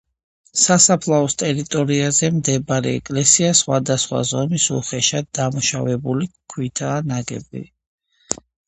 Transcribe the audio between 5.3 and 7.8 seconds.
დამუშავებული ქვითაა ნაგები.